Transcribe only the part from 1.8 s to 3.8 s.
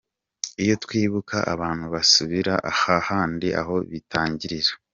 basubira ha handi aho